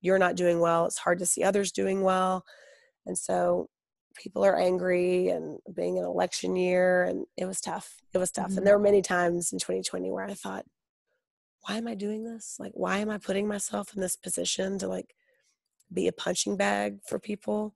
[0.00, 2.44] you're not doing well it's hard to see others doing well
[3.06, 3.68] and so
[4.14, 8.48] people are angry and being an election year and it was tough it was tough.
[8.48, 8.58] Mm-hmm.
[8.58, 10.64] and there were many times in 2020 where i thought
[11.66, 12.56] why am i doing this?
[12.58, 15.14] Like why am i putting myself in this position to like
[15.92, 17.74] be a punching bag for people?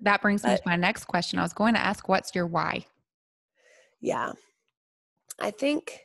[0.00, 1.38] That brings but, me to my next question.
[1.38, 2.86] I was going to ask what's your why?
[4.00, 4.32] Yeah.
[5.40, 6.00] I think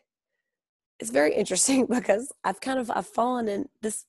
[1.00, 4.06] it's very interesting because i've kind of i've fallen in this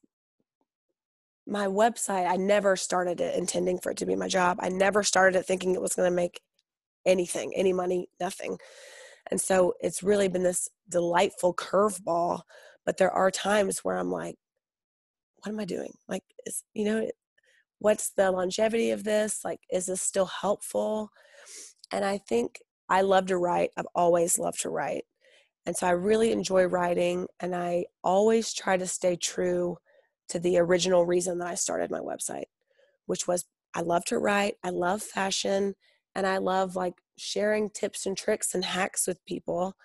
[1.50, 4.58] my website, I never started it intending for it to be my job.
[4.60, 6.40] I never started it thinking it was going to make
[7.04, 8.58] anything, any money, nothing.
[9.30, 12.42] And so it's really been this delightful curveball.
[12.86, 14.36] But there are times where I'm like,
[15.38, 15.92] what am I doing?
[16.08, 17.10] Like, is, you know,
[17.78, 19.40] what's the longevity of this?
[19.44, 21.10] Like, is this still helpful?
[21.92, 23.70] And I think I love to write.
[23.76, 25.04] I've always loved to write.
[25.66, 29.76] And so I really enjoy writing, and I always try to stay true
[30.30, 32.44] to the original reason that I started my website,
[33.06, 35.74] which was I love to write, I love fashion,
[36.14, 39.76] and I love like sharing tips and tricks and hacks with people.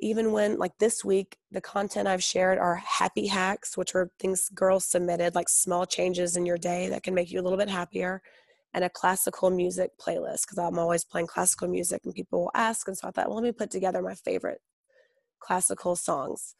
[0.00, 4.50] Even when, like this week, the content I've shared are happy hacks, which are things
[4.50, 7.70] girls submitted, like small changes in your day that can make you a little bit
[7.70, 8.20] happier,
[8.74, 12.86] and a classical music playlist because I'm always playing classical music and people will ask.
[12.86, 14.60] And so I thought, well, let me put together my favorite
[15.40, 16.54] classical songs.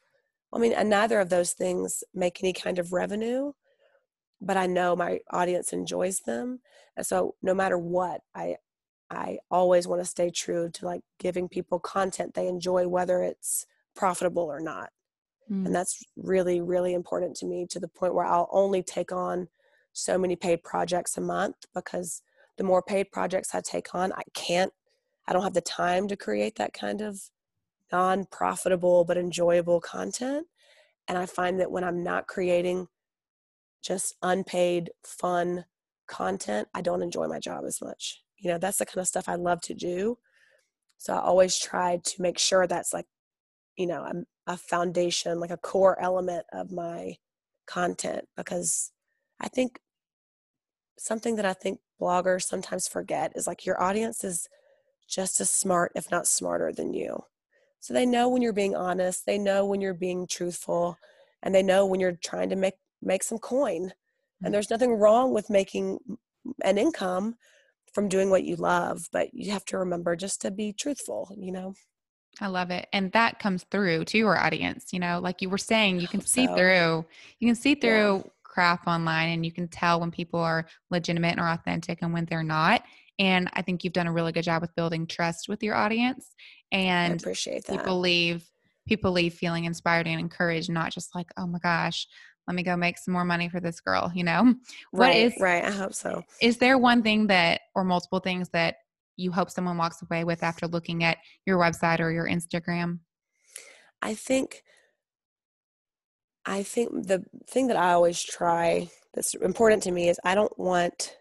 [0.53, 3.53] I mean, and neither of those things make any kind of revenue,
[4.40, 6.61] but I know my audience enjoys them.
[6.97, 8.57] And so no matter what, I
[9.11, 13.66] I always want to stay true to like giving people content they enjoy, whether it's
[13.94, 14.90] profitable or not.
[15.51, 15.66] Mm.
[15.66, 19.49] And that's really, really important to me to the point where I'll only take on
[19.92, 22.22] so many paid projects a month because
[22.59, 24.72] the more paid projects I take on, I can't,
[25.26, 27.20] I don't have the time to create that kind of
[27.93, 30.47] non profitable but enjoyable content.
[31.09, 32.89] And I find that when I'm not creating
[33.82, 35.64] just unpaid, fun
[36.09, 38.22] content, I don't enjoy my job as much.
[38.39, 40.18] You know, that's the kind of stuff I love to do.
[40.99, 43.07] So I always try to make sure that's like,
[43.76, 47.16] you know, a, a foundation, like a core element of my
[47.66, 48.93] content because
[49.41, 49.80] I think
[50.99, 54.49] something that I think bloggers sometimes forget is like your audience is
[55.09, 57.24] just as smart, if not smarter than you.
[57.87, 60.99] So they know when you're being honest, they know when you're being truthful,
[61.41, 63.93] and they know when you're trying to make make some coin.
[64.43, 64.53] And mm.
[64.53, 66.01] there's nothing wrong with making
[66.64, 67.37] an income
[67.95, 71.53] from doing what you love, but you have to remember just to be truthful, you
[71.53, 71.74] know.
[72.41, 72.89] I love it.
[72.93, 76.20] And that comes through to your audience, you know, like you were saying, you can
[76.20, 76.57] see so.
[76.57, 77.05] through,
[77.39, 78.30] you can see through yeah.
[78.43, 82.43] crap online and you can tell when people are legitimate or authentic and when they're
[82.43, 82.82] not.
[83.19, 86.35] And I think you've done a really good job with building trust with your audience.
[86.73, 87.79] And I appreciate that.
[87.79, 88.49] People leave
[88.87, 92.07] people leave feeling inspired and encouraged, not just like, oh my gosh,
[92.47, 94.55] let me go make some more money for this girl, you know?
[94.93, 95.64] What right, is right?
[95.64, 96.23] I hope so.
[96.41, 98.77] Is there one thing that or multiple things that
[99.17, 103.01] you hope someone walks away with after looking at your website or your Instagram?
[104.03, 104.62] I think
[106.45, 110.57] I think the thing that I always try that's important to me is I don't
[110.59, 111.17] want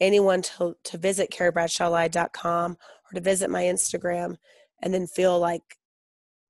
[0.00, 4.36] anyone to, to visit carriebradshawlied.com or to visit my Instagram
[4.82, 5.62] and then feel like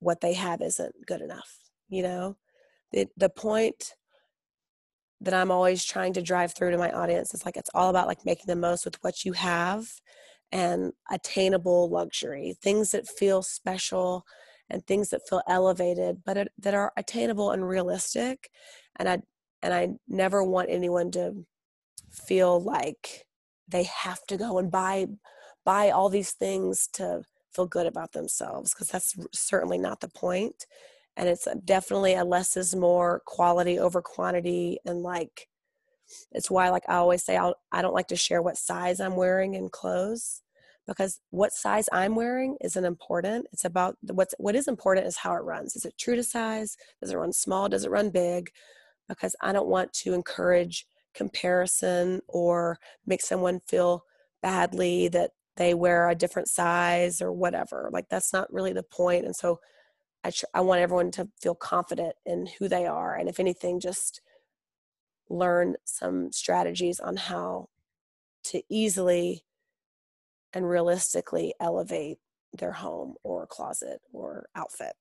[0.01, 1.59] what they have isn't good enough.
[1.89, 2.37] You know,
[2.93, 3.95] the, the point
[5.21, 8.07] that I'm always trying to drive through to my audience is like it's all about
[8.07, 9.87] like making the most with what you have
[10.53, 14.25] and attainable luxury, things that feel special
[14.69, 18.51] and things that feel elevated, but it, that are attainable and realistic.
[18.97, 19.19] And I
[19.63, 21.45] and I never want anyone to
[22.11, 23.27] feel like
[23.69, 25.07] they have to go and buy
[25.65, 30.67] buy all these things to feel good about themselves because that's certainly not the point.
[31.17, 34.79] And it's uh, definitely a less is more quality over quantity.
[34.85, 35.49] And like
[36.33, 39.17] it's why like i always say I'll, i don't like to share what size i'm
[39.17, 40.43] wearing in clothes
[40.87, 43.47] because what size i'm wearing isn't important.
[43.53, 45.75] It's about what's what is important is how it runs.
[45.75, 46.77] Is it true to size?
[47.01, 47.69] Does it run small?
[47.69, 48.51] Does it run big?
[49.09, 50.87] Because i don't want to encourage
[51.17, 54.05] comparison or make someone feel
[54.43, 57.89] badly that they wear a different size or whatever.
[57.93, 59.25] Like that's not really the point.
[59.25, 59.59] And so
[60.23, 63.15] I, tr- I want everyone to feel confident in who they are.
[63.15, 64.21] And if anything, just
[65.29, 67.69] learn some strategies on how
[68.45, 69.45] to easily
[70.53, 72.19] and realistically elevate
[72.53, 74.95] their home or closet or outfit.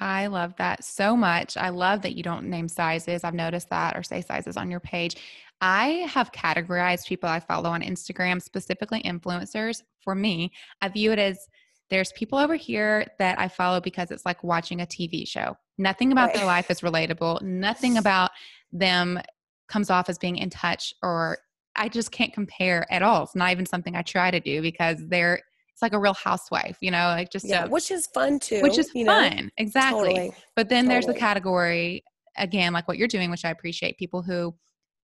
[0.00, 1.56] I love that so much.
[1.56, 3.24] I love that you don't name sizes.
[3.24, 5.16] I've noticed that or say sizes on your page.
[5.60, 9.82] I have categorized people I follow on Instagram, specifically influencers.
[10.00, 11.48] For me, I view it as
[11.90, 15.56] there's people over here that I follow because it's like watching a TV show.
[15.78, 16.34] Nothing about right.
[16.34, 17.42] their life is relatable.
[17.42, 18.30] Nothing about
[18.72, 19.20] them
[19.68, 21.38] comes off as being in touch or
[21.76, 23.22] I just can't compare at all.
[23.22, 25.40] It's not even something I try to do because they're
[25.78, 28.62] it's like a real housewife, you know, like just yeah, a, which is fun too.
[28.62, 29.48] Which is fun, know?
[29.58, 30.08] exactly.
[30.08, 30.32] Totally.
[30.56, 30.94] But then totally.
[30.94, 32.02] there's the category
[32.36, 33.96] again, like what you're doing, which I appreciate.
[33.96, 34.56] People who,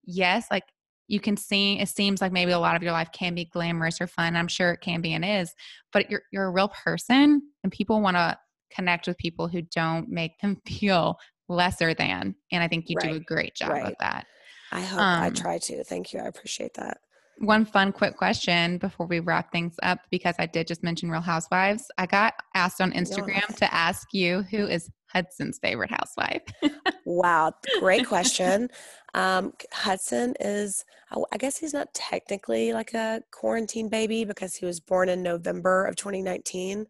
[0.03, 0.63] yes, like
[1.07, 4.01] you can see it seems like maybe a lot of your life can be glamorous
[4.01, 4.35] or fun.
[4.35, 5.53] I'm sure it can be and is,
[5.91, 8.35] but you're you're a real person, and people want to
[8.75, 11.19] connect with people who don't make them feel
[11.49, 12.33] lesser than.
[12.51, 13.11] And I think you right.
[13.11, 13.85] do a great job right.
[13.85, 14.25] with that.
[14.71, 15.83] I hope um, I try to.
[15.83, 16.19] Thank you.
[16.19, 16.97] I appreciate that.
[17.45, 21.21] One fun quick question before we wrap things up because I did just mention Real
[21.21, 21.85] Housewives.
[21.97, 26.41] I got asked on Instagram to ask you who is Hudson's favorite housewife.
[27.05, 28.69] wow, great question.
[29.13, 30.83] Um, Hudson is,
[31.31, 35.85] I guess he's not technically like a quarantine baby because he was born in November
[35.85, 36.85] of 2019,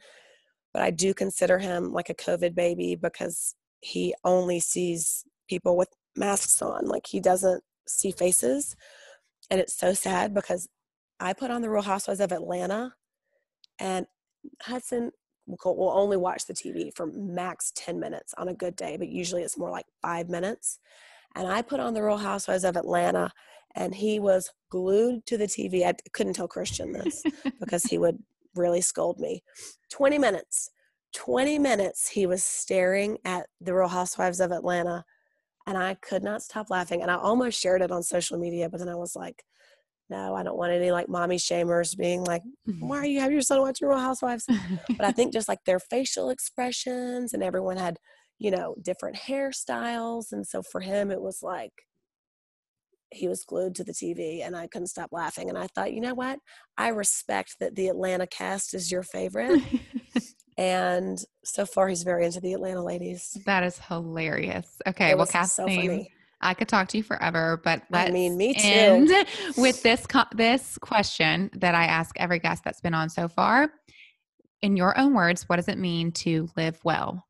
[0.74, 5.90] but I do consider him like a COVID baby because he only sees people with
[6.16, 6.88] masks on.
[6.88, 8.76] Like he doesn't see faces.
[9.50, 10.68] And it's so sad because
[11.20, 12.94] I put on the Real Housewives of Atlanta
[13.80, 14.06] and
[14.62, 15.12] Hudson
[15.48, 19.44] will only watch the TV for max 10 minutes on a good day, but usually
[19.44, 20.80] it's more like five minutes.
[21.36, 23.32] And I put on the Real Housewives of Atlanta
[23.76, 25.86] and he was glued to the TV.
[25.86, 27.24] I couldn't tell Christian this
[27.60, 28.20] because he would
[28.56, 29.44] really scold me.
[29.92, 30.70] 20 minutes.
[31.14, 35.06] 20 minutes he was staring at the Real Housewives of Atlanta
[35.66, 37.02] and I could not stop laughing.
[37.02, 39.44] And I almost shared it on social media, but then I was like,
[40.10, 42.44] no, I don't want any like mommy shamers being like,
[42.80, 44.46] why are you having your son watch Real Housewives?
[44.90, 47.98] but I think just like their facial expressions and everyone had,
[48.38, 50.32] you know, different hairstyles.
[50.32, 51.72] And so for him, it was like,
[53.12, 55.50] he was glued to the TV and I couldn't stop laughing.
[55.50, 56.40] And I thought, you know what?
[56.78, 59.62] I respect that the Atlanta cast is your favorite.
[60.58, 63.38] and so far he's very into the Atlanta ladies.
[63.46, 64.82] That is hilarious.
[64.88, 66.10] Okay, well, Kathleen, so
[66.42, 68.60] I could talk to you forever, but let's I mean, me too.
[68.68, 69.10] end
[69.58, 73.72] with this co- this question that I ask every guest that's been on so far.
[74.62, 77.26] In your own words, what does it mean to live well?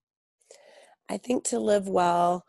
[1.10, 2.46] I think to live well,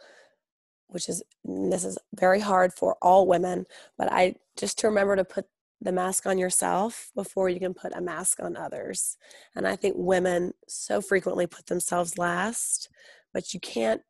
[0.88, 3.66] which is this is very hard for all women,
[3.98, 5.46] but I just to remember to put
[5.84, 9.16] the mask on yourself before you can put a mask on others.
[9.54, 12.88] And I think women so frequently put themselves last,
[13.32, 14.00] but you can't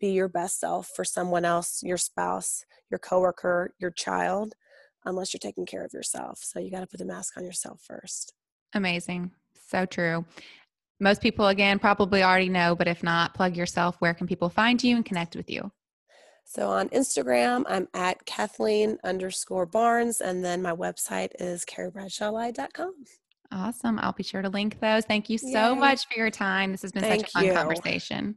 [0.00, 4.54] be your best self for someone else, your spouse, your coworker, your child,
[5.04, 6.40] unless you're taking care of yourself.
[6.42, 8.34] So you got to put the mask on yourself first.
[8.74, 9.30] Amazing.
[9.68, 10.24] So true.
[11.00, 13.96] Most people, again, probably already know, but if not, plug yourself.
[14.00, 15.70] Where can people find you and connect with you?
[16.44, 22.94] So on Instagram, I'm at Kathleen underscore Barnes, and then my website is carriebradshawlied.com.
[23.50, 23.98] Awesome.
[23.98, 25.04] I'll be sure to link those.
[25.04, 25.78] Thank you so Yay.
[25.78, 26.72] much for your time.
[26.72, 27.52] This has been Thank such a fun you.
[27.52, 28.36] conversation.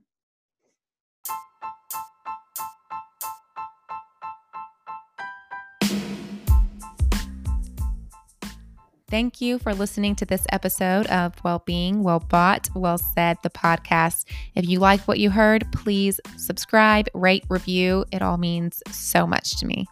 [9.10, 14.26] Thank you for listening to this episode of Well-Being, Well Bought, Well Said, the podcast.
[14.54, 18.04] If you like what you heard, please subscribe, rate, review.
[18.12, 19.88] It all means so much to me.